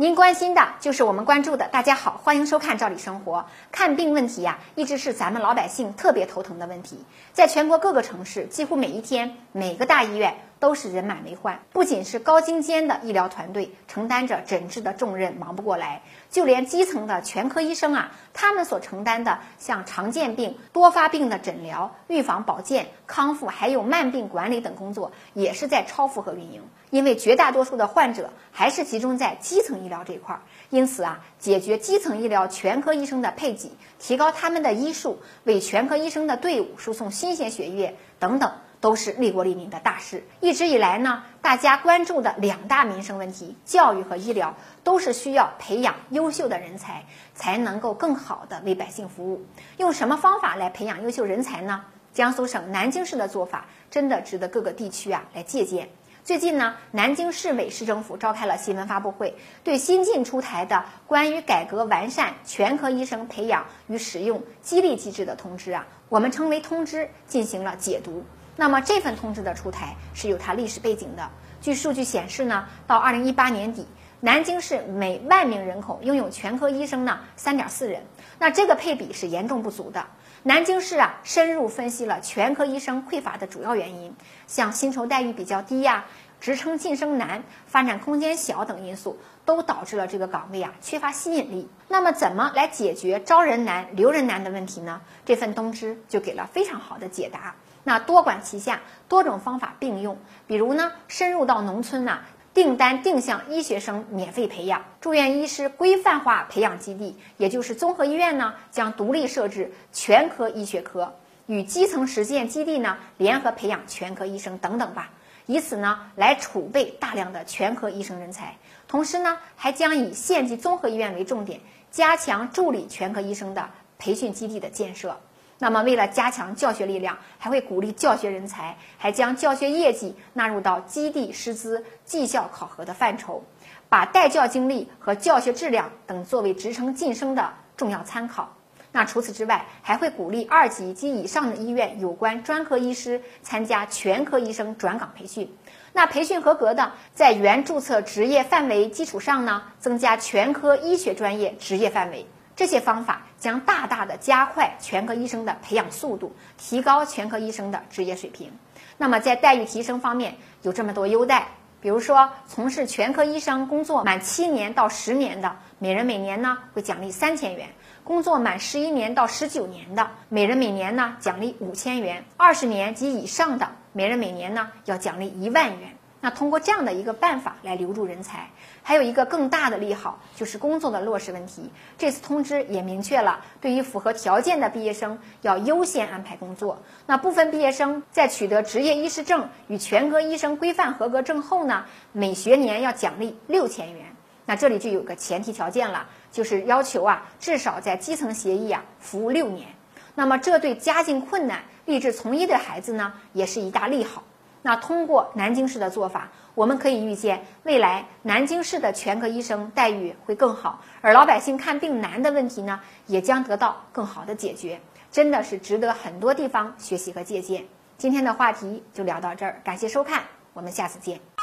[0.00, 1.66] 您关心的就是我们关注的。
[1.66, 3.38] 大家好，欢迎收看《赵理生活》。
[3.72, 7.04] 看病问题呀，一直是咱们老百姓特别头疼的问题。
[7.32, 11.60] 在全国各个城市，几乎每一天，每个大医院都是人满为患。
[11.72, 26.62] 不仅是高精尖的医疗团队承担着诊治的重任，忙不过来，就连基层的全科医生啊，他们所承担的像常见病、多发病的诊疗、预防、保健、康复，还有慢病管理等工作，也是在超负荷运营。
[26.90, 30.40] 因为绝大多数的患者还是集中在基层医疗这一块儿，
[30.70, 40.24] 因此啊，解决基层医疗全科医生的配给，提高他们的医术，为全科医生的队伍输送新鲜血液等等，都是利国利民的大事。
[40.40, 44.54] 一直以来呢，大家关注的两大民生问题，教育和医疗，
[44.84, 47.04] 都是需要培养优秀的人才，
[47.34, 49.44] 才能够更好的为百姓服务。
[49.76, 51.84] 用什么方法来培养优秀人才呢？
[52.12, 55.88] 江苏省南京市的做法，真的值得各个地区啊来借鉴。
[56.24, 68.24] 最近呢，南京市委市政府召开了新闻发布会，对新近出台的关于改革完善全科医生培养与使用激励机制的通知啊，我们称为通知，进行了解读。
[68.60, 71.30] 那么这份通知的出台是有它历史背景的。
[71.60, 73.86] 据数据显示呢，到二零一八年底，
[74.18, 78.02] 南京市每万名人口拥有全科医生呢三点四人，
[78.40, 80.04] 那这个配比是严重不足的。
[80.42, 84.12] 南京市啊，深入分析了全科医生匮乏的主要原因，
[84.48, 86.06] 像薪酬待遇比较低呀、
[86.40, 91.68] 职称晋升难、发展空间小等因素，都导致了这个岗位啊缺乏吸引力。
[91.88, 95.00] 那么，怎么来解决招人难、留人难的问题呢？
[95.24, 97.54] 这份通知就给了非常好的解答。
[97.84, 102.20] 那多管齐下，多种方法并用，比如呢，深入到农村呐。
[102.54, 111.14] 订单定向医学生免费培养，住院医师规范化培养基地，也就是综合医院呢，将独立设置全科医学科，
[111.46, 115.10] 与基层实践基地呢联合培养全科医生等等吧，
[115.48, 118.54] 以此呢来储备大量的全科医生人才。
[118.86, 121.58] 同时呢，还将以县级综合医院为重点，
[121.90, 125.18] 加强助理全科医生的培训基地的建设。
[125.58, 133.42] 那么，为了加强教学力量，还会鼓励教学人才，还将教学业绩纳入到基地师资绩效考核的范畴，
[133.88, 138.54] 把带教经历和教学质量等作为职称晋升的重要参考。
[138.92, 145.54] 那除此之外，还会鼓励二级及以上的医院有关专科医师参加全科医生转岗培训。
[145.92, 152.26] 那培训合格的，在原注册职业范围基础上呢，增加全科医学专业职业范围。
[152.56, 158.50] 这些方法将大大的加快全科医生的培养速度，提高全科医生的职业水平。
[158.96, 161.46] 那么在待遇提升方面有这么多优待，
[161.80, 167.68] 比如说从事全科医生工作满七年到十年的，每人每年呢会奖励三千元；
[168.08, 175.94] 工作满十一年到十九年的，每人每年呢奖励五千元；二十年及以上的，每人每年呢要奖励一万元。
[176.22, 178.48] 那通过这样的一个办法来留住人才，
[178.82, 181.70] 还有一个更大的利好，就是工作的落实问题。
[181.98, 186.78] 这次通知也明确了，对于符合条件的毕业生要优先安排工作。
[187.04, 194.06] 那部分毕业生在取得执业医师证与全科医生规范合格证后呢，每学年要奖励六千元。
[194.48, 199.68] 那这里就有个前提条件了，就是要求啊，至少在基层协议啊服务六年。
[200.14, 204.24] 那么这对家境困难、立志从医的孩子呢，也是一大利好。
[204.62, 214.80] 那通过南京市的做法，我们可以预见，未来南京市的全科医生待遇会更好，而老百姓看病难的问题呢，也将得到更好的解决，
[215.12, 217.66] 真的是值得很多地方学习和借鉴。
[217.98, 220.22] 今天的话题就聊到这儿，感谢收看，
[220.54, 221.37] 我们下次见。